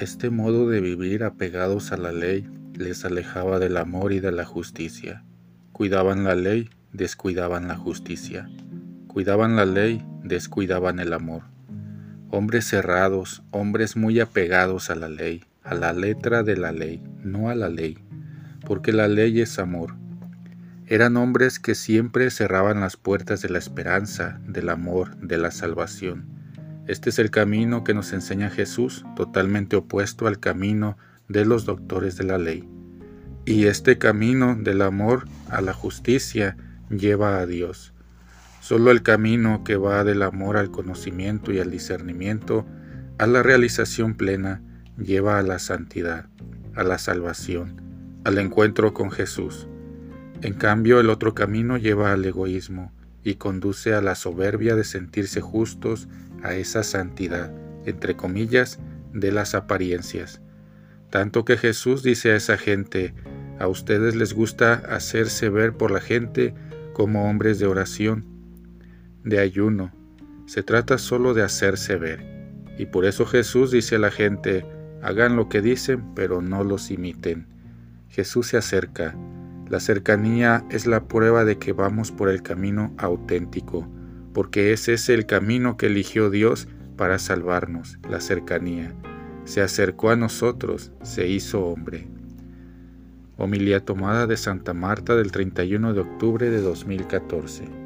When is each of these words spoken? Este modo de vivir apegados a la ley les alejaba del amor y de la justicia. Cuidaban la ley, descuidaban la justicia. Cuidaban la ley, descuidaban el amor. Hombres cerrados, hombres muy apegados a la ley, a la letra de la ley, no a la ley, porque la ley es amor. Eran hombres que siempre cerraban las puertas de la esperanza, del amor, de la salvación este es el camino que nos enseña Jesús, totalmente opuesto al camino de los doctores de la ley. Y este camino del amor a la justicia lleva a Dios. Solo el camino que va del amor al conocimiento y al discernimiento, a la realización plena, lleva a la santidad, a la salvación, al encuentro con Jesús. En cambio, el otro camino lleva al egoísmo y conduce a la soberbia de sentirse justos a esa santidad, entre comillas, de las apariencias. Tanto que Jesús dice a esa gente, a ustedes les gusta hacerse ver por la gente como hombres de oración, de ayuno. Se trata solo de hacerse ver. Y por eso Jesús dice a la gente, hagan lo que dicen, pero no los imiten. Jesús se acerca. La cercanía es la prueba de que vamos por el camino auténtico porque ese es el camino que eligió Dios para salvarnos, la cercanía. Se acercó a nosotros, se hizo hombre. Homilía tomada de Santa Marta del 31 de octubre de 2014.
Este 0.00 0.30
modo 0.30 0.66
de 0.66 0.80
vivir 0.80 1.24
apegados 1.24 1.92
a 1.92 1.98
la 1.98 2.10
ley 2.10 2.48
les 2.72 3.04
alejaba 3.04 3.58
del 3.58 3.76
amor 3.76 4.14
y 4.14 4.20
de 4.20 4.32
la 4.32 4.46
justicia. 4.46 5.24
Cuidaban 5.72 6.24
la 6.24 6.34
ley, 6.34 6.70
descuidaban 6.94 7.68
la 7.68 7.76
justicia. 7.76 8.48
Cuidaban 9.08 9.56
la 9.56 9.66
ley, 9.66 10.02
descuidaban 10.24 11.00
el 11.00 11.12
amor. 11.12 11.42
Hombres 12.30 12.64
cerrados, 12.64 13.42
hombres 13.50 13.94
muy 13.94 14.20
apegados 14.20 14.88
a 14.88 14.94
la 14.94 15.10
ley, 15.10 15.44
a 15.62 15.74
la 15.74 15.92
letra 15.92 16.42
de 16.44 16.56
la 16.56 16.72
ley, 16.72 17.02
no 17.22 17.50
a 17.50 17.54
la 17.54 17.68
ley, 17.68 17.98
porque 18.66 18.94
la 18.94 19.06
ley 19.06 19.42
es 19.42 19.58
amor. 19.58 19.96
Eran 20.86 21.18
hombres 21.18 21.58
que 21.58 21.74
siempre 21.74 22.30
cerraban 22.30 22.80
las 22.80 22.96
puertas 22.96 23.42
de 23.42 23.50
la 23.50 23.58
esperanza, 23.58 24.40
del 24.48 24.70
amor, 24.70 25.18
de 25.18 25.36
la 25.36 25.50
salvación 25.50 26.39
este 26.86 27.10
es 27.10 27.18
el 27.18 27.30
camino 27.30 27.84
que 27.84 27.94
nos 27.94 28.12
enseña 28.12 28.50
Jesús, 28.50 29.04
totalmente 29.14 29.76
opuesto 29.76 30.26
al 30.26 30.40
camino 30.40 30.96
de 31.28 31.44
los 31.44 31.64
doctores 31.64 32.16
de 32.16 32.24
la 32.24 32.38
ley. 32.38 32.68
Y 33.44 33.66
este 33.66 33.98
camino 33.98 34.56
del 34.56 34.82
amor 34.82 35.26
a 35.48 35.60
la 35.60 35.72
justicia 35.72 36.56
lleva 36.90 37.38
a 37.38 37.46
Dios. 37.46 37.92
Solo 38.60 38.90
el 38.90 39.02
camino 39.02 39.64
que 39.64 39.76
va 39.76 40.04
del 40.04 40.22
amor 40.22 40.56
al 40.56 40.70
conocimiento 40.70 41.52
y 41.52 41.60
al 41.60 41.70
discernimiento, 41.70 42.66
a 43.18 43.26
la 43.26 43.42
realización 43.42 44.14
plena, 44.14 44.62
lleva 44.98 45.38
a 45.38 45.42
la 45.42 45.58
santidad, 45.58 46.26
a 46.74 46.82
la 46.82 46.98
salvación, 46.98 47.80
al 48.24 48.38
encuentro 48.38 48.92
con 48.92 49.10
Jesús. 49.10 49.68
En 50.42 50.54
cambio, 50.54 51.00
el 51.00 51.10
otro 51.10 51.34
camino 51.34 51.76
lleva 51.76 52.12
al 52.12 52.24
egoísmo 52.24 52.92
y 53.22 53.34
conduce 53.34 53.94
a 53.94 54.00
la 54.00 54.14
soberbia 54.14 54.76
de 54.76 54.84
sentirse 54.84 55.40
justos 55.40 56.08
a 56.42 56.54
esa 56.54 56.82
santidad, 56.82 57.52
entre 57.84 58.16
comillas, 58.16 58.78
de 59.12 59.32
las 59.32 59.54
apariencias. 59.54 60.40
Tanto 61.10 61.44
que 61.44 61.56
Jesús 61.56 62.02
dice 62.02 62.32
a 62.32 62.36
esa 62.36 62.56
gente, 62.56 63.14
a 63.58 63.66
ustedes 63.66 64.14
les 64.14 64.32
gusta 64.32 64.74
hacerse 64.74 65.48
ver 65.48 65.74
por 65.74 65.90
la 65.90 66.00
gente 66.00 66.54
como 66.92 67.28
hombres 67.28 67.58
de 67.58 67.66
oración, 67.66 68.24
de 69.24 69.38
ayuno. 69.38 69.92
Se 70.46 70.62
trata 70.62 70.98
solo 70.98 71.34
de 71.34 71.42
hacerse 71.42 71.96
ver. 71.96 72.24
Y 72.78 72.86
por 72.86 73.04
eso 73.04 73.26
Jesús 73.26 73.70
dice 73.70 73.96
a 73.96 73.98
la 73.98 74.10
gente, 74.10 74.64
hagan 75.02 75.36
lo 75.36 75.48
que 75.48 75.60
dicen, 75.60 76.14
pero 76.14 76.40
no 76.40 76.64
los 76.64 76.90
imiten. 76.90 77.46
Jesús 78.08 78.48
se 78.48 78.56
acerca. 78.56 79.14
La 79.70 79.80
cercanía 79.80 80.66
es 80.68 80.86
la 80.86 81.04
prueba 81.04 81.46
de 81.46 81.56
que 81.56 81.72
vamos 81.72 82.12
por 82.12 82.28
el 82.28 82.42
camino 82.42 82.92
auténtico 82.98 83.88
porque 84.32 84.72
ese 84.72 84.94
es 84.94 85.08
el 85.08 85.26
camino 85.26 85.76
que 85.76 85.86
eligió 85.86 86.30
Dios 86.30 86.68
para 86.96 87.18
salvarnos, 87.18 87.98
la 88.08 88.20
cercanía. 88.20 88.94
Se 89.44 89.60
acercó 89.60 90.10
a 90.10 90.16
nosotros, 90.16 90.92
se 91.02 91.26
hizo 91.26 91.64
hombre. 91.64 92.08
Homilía 93.36 93.84
tomada 93.84 94.26
de 94.26 94.36
Santa 94.36 94.74
Marta 94.74 95.16
del 95.16 95.32
31 95.32 95.94
de 95.94 96.00
octubre 96.00 96.50
de 96.50 96.60
2014. 96.60 97.79